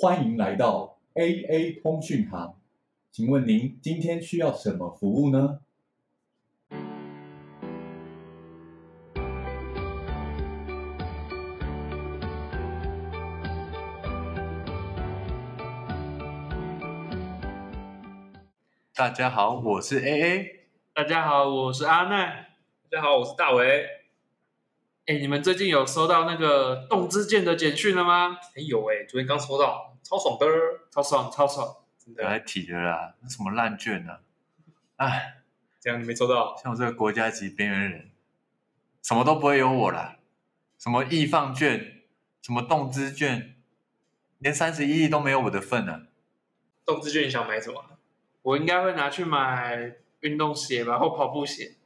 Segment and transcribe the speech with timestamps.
[0.00, 2.54] 欢迎来到 AA 通讯行，
[3.10, 5.58] 请问您今天需要什么服务呢？
[18.94, 20.60] 大家好，我是 AA。
[20.94, 22.50] 大家好，我是阿奈。
[22.88, 23.97] 大家好，我是大为。
[25.08, 28.36] 哎，你们最近有收到那个动之剑的简讯了吗？
[28.54, 30.46] 哎有哎，昨天刚收到，超爽的，
[30.90, 32.44] 超爽，超爽，真不要再的。
[32.44, 34.18] 提了啦，那什么烂卷呢、
[34.96, 35.06] 啊？
[35.06, 35.44] 哎，
[35.80, 36.54] 这样你没收到？
[36.62, 38.10] 像我这个国家级边缘人，
[39.02, 40.18] 什么都不会有我啦。
[40.78, 42.02] 什么易放卷，
[42.42, 43.56] 什么动资卷，
[44.40, 46.02] 连三十一亿都没有我的份呢、
[46.84, 47.82] 动资券你想买什么？
[48.42, 51.76] 我应该会拿去买运动鞋吧，或跑步鞋。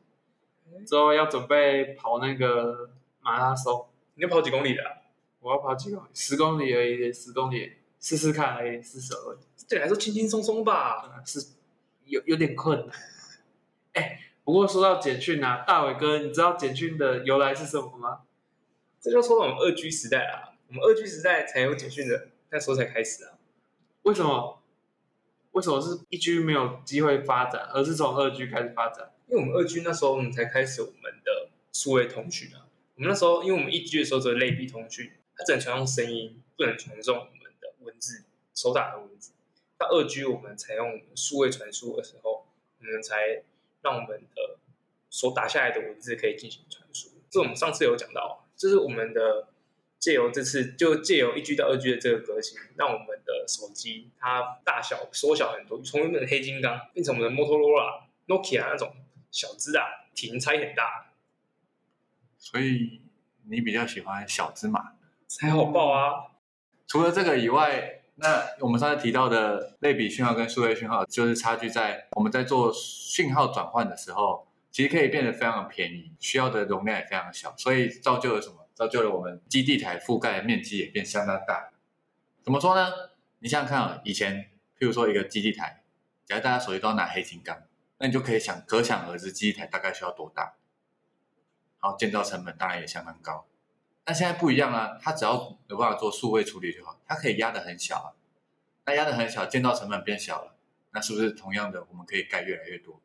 [0.84, 2.90] 之后要准备跑那个
[3.22, 5.00] 马拉松，你要跑几公里的、啊？
[5.40, 6.08] 我要跑几公里？
[6.12, 9.38] 十公里而已，十公里，试试看而已，试试而已。
[9.68, 10.98] 对你来说轻轻松松吧。
[10.98, 11.40] 啊是
[12.04, 12.96] 有有点困难。
[13.94, 18.22] 哎，不过说到简讯啊，大伟哥，你知道简讯的由来是什么吗？
[19.00, 23.38] 这就说到我们二 G 时代啦，我们二 G 时代才有简讯的，那时候才开始啊。
[24.02, 24.60] 为什么？
[25.52, 29.10] 为什么是一 G 没有机会发展，而是从二 G 开始发展？
[29.26, 32.61] 因为我们二 G 那时候我们才开始我们的数位通讯啊。
[33.02, 39.32] 们那时候，因为我们一 G 的时候只有类比通讯，它只能传送声音，不能传送我们的文字，手打的文字。
[39.76, 42.46] 到二 G 我们采用数位传输的时候，
[42.78, 43.42] 我们才
[43.82, 44.58] 让我们的
[45.10, 47.10] 所打下来的文字可以进行传输。
[47.28, 49.48] 这我们上次有讲到，就是我们的
[49.98, 58.94] 借由这次就借由一 G 到二 G 的这个革新，让我们的手机它大小缩小很多，从原本的黑金刚变成我们的摩托罗拉、Nokia 那种
[59.30, 61.11] 小只啊，体型差异很大，
[62.42, 63.00] 所以
[63.48, 64.94] 你比较喜欢小芝麻。
[65.28, 66.32] 才好爆啊！
[66.88, 78.68] 除了这个以外，那我们上次提到的类比讯号跟数位讯号，就是差距在我们在做讯号转换的时候，其实可以变得非常的便宜，需要的容量也非常小，所以造就了什么？
[78.74, 81.70] 造就了我们基地台覆盖的面积也变相当大。
[82.42, 82.90] 怎么说呢？
[83.38, 85.82] 你想想看啊，以前譬如说一个基地台，
[86.26, 87.56] 假如大家手机都要拿黑金刚，
[87.98, 90.54] 那你就可以想可想而知基地台大概需要多大，
[91.82, 93.44] 然后，建造成本当然也相当高。
[94.04, 98.08] 但现在不一样啊，它只要有办法做数位处理就好，它可以压得很小啊。
[98.86, 100.56] 那压得很小，建造成本变小了，
[100.92, 103.00] 那是不是同样的我们可以盖越来越多？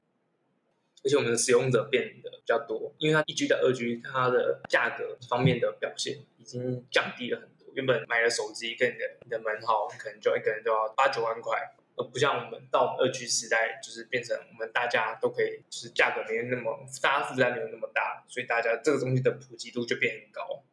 [1.03, 7.67] 而且我们的使用者变得比较多，因为它一 G 到二 G，它的价格方面的表现已经降低了很多。
[7.75, 20.63] 原本买了手机跟你的你的门号，可能就一个人都要八九万块，而不像我们到二 G 时代，就是变成我们大家都可以，就是价格没有那么大家负担没有那么大，所以大家这个东西的普及度就变很高。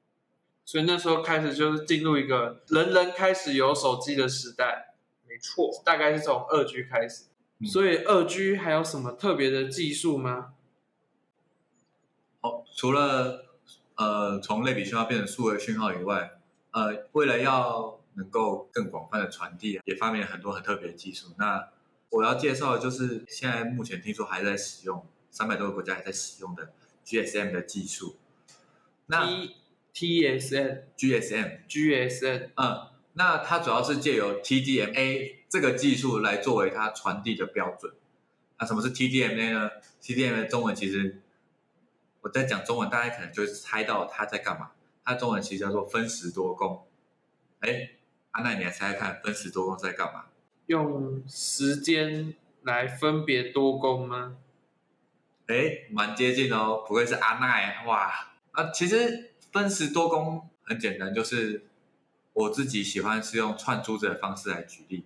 [0.64, 4.94] 所以那时候开始就是进入一个人人开始有手机的时代，
[5.26, 7.24] 没错，大概是从二 G 开始。
[7.60, 10.54] 嗯所以二 G 还有什么特别的技术吗？
[12.40, 13.46] 哦，除了
[13.94, 16.32] 呃从类比讯号变成数位讯号以外，
[16.72, 21.28] 呃，为了要能够更广泛的传递，也发明了很多很特别的技术。
[21.38, 21.68] 那
[22.10, 26.72] 我要介绍的就是现在目前听说还在使用，三百多个国家还在使用的
[27.04, 28.16] GSM 的技术。
[29.06, 29.26] 那
[29.92, 37.92] T TSN GSM GSN 嗯，那它主要是借由 TDMA 这个技术来作为它传递的标准。
[38.58, 39.70] 那什么是 TDMA 呢
[40.02, 41.20] ？TDMA 中文其实
[42.22, 44.70] 我在讲中文，大家可能就猜到它在干嘛。
[45.04, 46.86] 它中文其实叫做分时多功。
[47.60, 47.90] 哎，
[48.34, 50.24] 阿奈，你来猜猜看，分时多工在干嘛？
[50.66, 54.36] 用时间来分别多工吗？
[55.46, 58.12] 哎，蛮接近哦，不愧是阿奈哇！
[58.50, 61.66] 啊，其实分时多工很简单，就是
[62.32, 65.04] 我自己喜欢是用串珠子的方式来举例。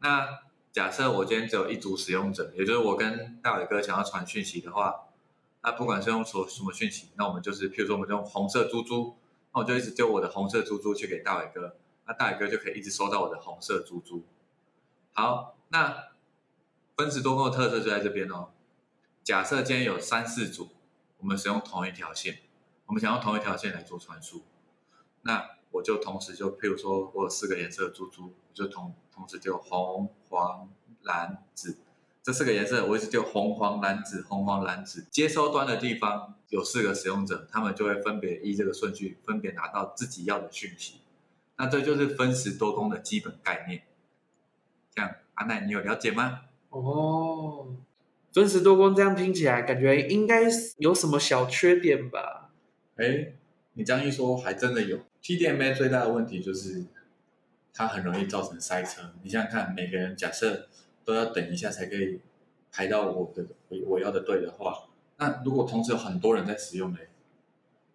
[0.00, 0.40] 那
[0.72, 5.08] 假设我今天只有一组使用者，也就是我跟大伟哥想要传讯息的话，
[5.62, 9.14] 那不管是用什什么讯息，那我们就是，譬如说我们用红色珠珠，
[9.54, 11.76] 那我就一直丢我的红色珠珠去给大伟哥，
[12.10, 14.24] 那大哥就可以一直收到我的红色珠珠。
[15.12, 16.08] 好，那
[16.96, 18.48] 分时多工的特色就在这边哦。
[19.22, 20.70] 假设今天有三四组，
[21.18, 22.38] 我们使用同一条线，
[22.86, 24.42] 我们想用同一条线来做传输，
[25.22, 30.68] 那我就同时就譬如说我有四个颜色的珠珠，我就同同时丢红、黄、
[31.02, 31.78] 蓝、紫
[32.24, 35.06] 这四个颜色，我一直丢红、黄、蓝、紫、红、黄、蓝、紫。
[35.12, 41.02] 接收端的地方有四个使用者，他们就会分别依这个顺序分别拿到自己要的讯息。
[41.60, 43.82] 那这就是分时多工的基本概念。
[44.94, 46.44] 这样，阿奈，你有了解吗？
[46.70, 47.76] 哦，
[48.32, 50.44] 分时多工这样听起来，感觉应该
[50.78, 52.50] 有什么小缺点吧？
[52.96, 53.34] 哎，
[53.74, 55.00] 你这样一说，还真的有。
[55.22, 56.86] TDMA 最大的问题就是
[57.74, 59.12] 它很容易造成塞车。
[59.22, 60.66] 你想想看，每个人假设
[61.04, 62.22] 都要等一下才可以
[62.72, 66.98] 排到我的我我要的队的话，那如果同时有很多人在使用呢，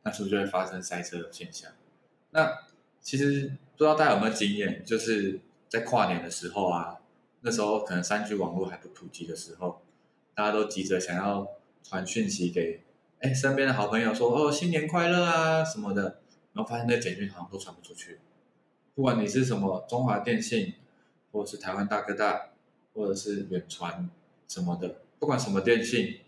[0.03, 1.71] 那是不是就会发生塞车的现象？
[2.29, 2.59] 那
[3.05, 6.97] 其实不知道大家有没有经验，就是在跨年的时候啊，
[7.41, 9.83] 那时候可能三 G 网络还不普及的时候，
[10.33, 11.47] 大家都急着想要
[11.83, 12.81] 传讯息给
[13.19, 16.19] 哎身边的好朋友说哦新年快乐啊什么的，
[16.53, 18.17] 然后发现那简讯好像都传不出去。
[18.95, 20.73] 不管你是什么中华电信，
[21.31, 22.53] 或者是台湾大哥大，
[22.95, 24.09] 或者是远传
[24.47, 26.21] 什么的，不管什么电信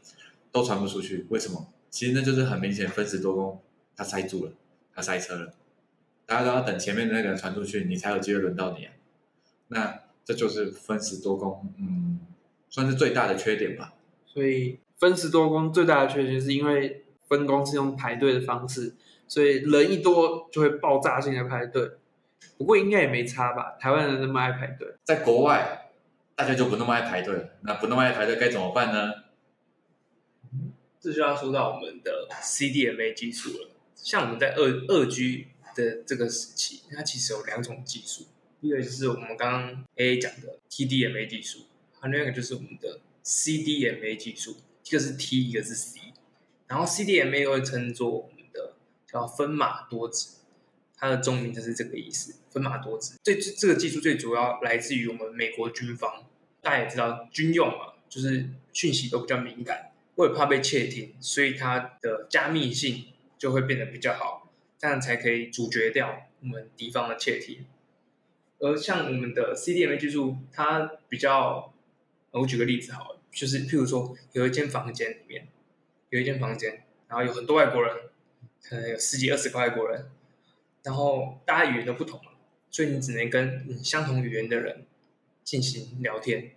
[0.52, 1.26] 都传不出去。
[1.32, 1.74] 为什么？
[1.90, 3.60] 其实那就是很明显分时多工，
[3.96, 4.52] 它塞住了，
[4.94, 5.54] 它塞车了。
[6.28, 8.94] 大家都要等前面的那个人传出去，你才有机会轮到你啊。
[9.70, 12.20] 那这就是分时多工，嗯，
[12.70, 13.94] 算是最大的缺点吧。
[14.26, 18.94] 所以分时多工最大的缺点是因为分工是用排队的方式，
[19.28, 21.92] 所以人一多就会爆炸性的排队。
[22.58, 23.78] 不过应该也没差吧？
[23.80, 25.92] 台湾人那么爱排队，在国外
[26.36, 27.50] 大家就不那么爱排队了。
[27.62, 29.14] 那不那么爱排队该怎么办呢？
[31.00, 33.70] 这就要说到我们的 CDMA 技术了。
[33.96, 35.48] 像我们在二二 G
[35.78, 38.26] 的这个时期，它其实有两种技术，
[38.62, 41.60] 一个就是我们刚刚 A 讲的 TDMA 技术，
[42.00, 46.00] 还有另一个就是我们的 CDMA 技术，一个是 T，一个是 C。
[46.68, 48.74] 然后 CDMA 又会称作我们的
[49.10, 50.30] 叫分码多值，
[50.98, 53.14] 它的中名就是这个意思，分码多值。
[53.24, 56.26] 最这这个技术最主要来自于我们美国军方，
[56.62, 63.06] 大家也知道军用嘛，就是讯息都比较敏感，为了怕被窃听，所以它的加密性
[63.38, 64.47] 就会变得比较好，
[64.78, 67.66] 这样才可以阻绝掉我们敌方的窃听。
[68.60, 71.74] 而像我们的 CDMA 技术，它比较，
[72.32, 75.48] 我举个例子好了，就是譬如说有一间房间里面，
[76.10, 77.96] 有一间房间，然后有很多外国人，
[78.64, 80.10] 可能有十几二十个外国人，
[80.84, 82.20] 然后大家语言都不同，
[82.72, 84.86] 所以你只能跟嗯相同语言的人
[85.44, 86.52] 进行聊天。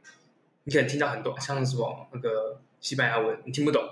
[0.65, 3.83] 你可能听到很多像什么那个西班牙文，你听不懂，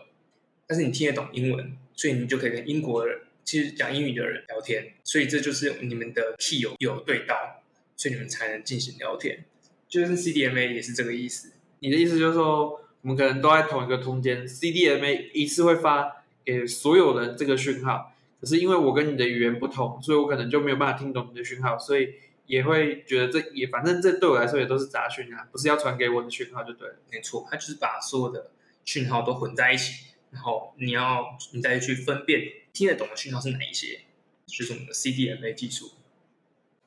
[0.67, 4.93] 但是你听得懂英文，所以你就可以跟英国人，其实讲英语的人聊天。
[5.05, 7.63] 所以这就是你们的 key 有对到，
[7.97, 9.43] 所以你们才能进行聊天。
[9.89, 11.53] 就是 CDMA 也是这个意思。
[11.79, 26.97] 你的意思就是说，我们可能都在同一个空间，CDMA 一次会发给所有人这个讯号，可是因为我跟你的语言不同，所以我可能就没有办法听懂你的讯号，所以也会觉得这也反正这对我来说也都是杂讯啊，不是要传给我的讯号就对了。
[27.11, 28.51] 没错，它就是把所有的
[28.85, 32.43] 讯号都混在一起，然后你要你再去分辨
[32.73, 34.01] 听得懂的讯号是哪一些，
[34.47, 35.93] 就是我们的 CDMA 技术。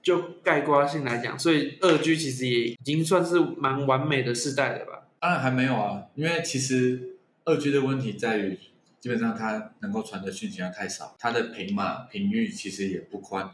[0.03, 5.07] 就概括性来讲，所以二 G 其实也已经算是蛮完美的世代了吧？
[5.19, 8.57] 当然还没有啊，因为其实二 G 的问题在于，
[8.99, 13.51] 基本上它能够传的讯息量太少，它的频码频域其实也不宽，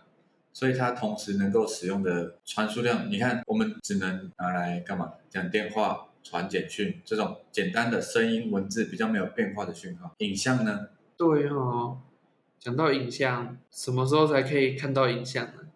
[0.53, 5.15] 所以它同时能够使用的传输量，你看我们只能拿来干嘛？
[5.29, 10.13] 讲电话、传简讯这种简单的声音、文字比较没有变化的讯号。
[10.17, 10.89] 影像呢？
[11.15, 12.01] 对哦，
[12.59, 15.69] 讲到影像，什么时候才可以看到影像呢？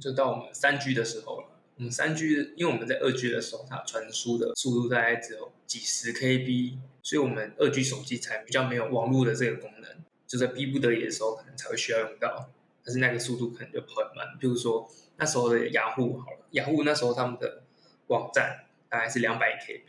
[0.00, 1.46] 就到我们三 G 的时候了。
[1.76, 9.90] 我们三 G，因为我们在二 G 的时候，它传输的速度大概只有几十 KB，所以我们二 G 手机才比较没有网络的这个功能，
[10.26, 12.50] 就在逼不得已的时候，可能才会需要用到。
[12.84, 14.36] 但是那个速度可能就很慢。
[14.38, 17.62] 比如说那时候的雅虎好了，雅虎那时候他们的
[18.08, 19.82] 网站大概是两百 KB，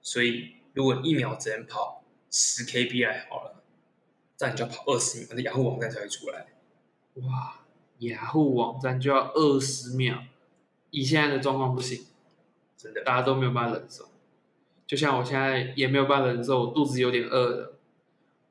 [0.00, 3.62] 所以如果一秒只能跑十 KB 来好了，
[4.36, 6.46] 这样你就要跑二十秒，那雅虎网站才会出来。
[7.14, 7.64] 哇，
[7.98, 10.24] 雅虎网站就要二十秒，
[10.90, 12.06] 以现在的状况不行，
[12.76, 14.08] 真的，大家都没有办法忍受。
[14.86, 17.78] 就像我现在也没有办法忍受，我肚子有点饿了。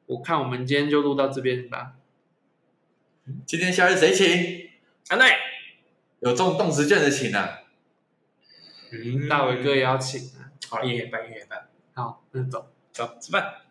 [0.07, 1.95] 我看我们今天就录到这边吧。
[3.45, 4.69] 今天夏日谁请？
[5.07, 5.37] 安奈，
[6.19, 7.61] 有中动词券的请啊！
[9.29, 10.31] 大伟哥也要请。
[10.69, 12.71] 好，一人一半，一人一半，好，那走。
[12.91, 13.64] 走吃饭。